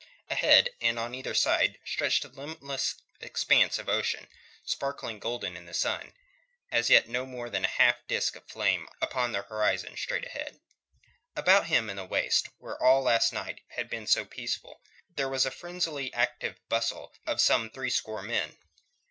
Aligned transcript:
Ahead 0.31 0.71
and 0.81 0.97
on 0.97 1.13
either 1.13 1.35
side 1.35 1.77
stretched 1.85 2.23
the 2.23 2.29
limitless 2.29 2.95
expanse 3.19 3.77
of 3.77 3.87
ocean, 3.87 4.27
sparkling 4.65 5.19
golden 5.19 5.55
in 5.55 5.67
the 5.67 5.75
sun, 5.75 6.13
as 6.71 6.89
yet 6.89 7.07
no 7.07 7.23
more 7.23 7.51
than 7.51 7.65
a 7.65 7.75
half 7.77 7.97
disc 8.07 8.35
of 8.35 8.47
flame 8.49 8.89
upon 8.99 9.31
the 9.31 9.43
horizon 9.43 9.95
straight 9.95 10.25
ahead. 10.25 10.59
About 11.35 11.67
him 11.67 11.87
in 11.87 11.97
the 11.97 12.03
waist, 12.05 12.49
where 12.57 12.81
all 12.81 13.03
last 13.03 13.31
night 13.31 13.61
had 13.75 13.91
been 13.91 14.07
so 14.07 14.25
peaceful, 14.25 14.81
there 15.15 15.29
was 15.29 15.45
a 15.45 15.51
frenziedly 15.51 16.11
active 16.15 16.55
bustle 16.67 17.13
of 17.27 17.39
some 17.39 17.69
threescore 17.69 18.23
men. 18.23 18.57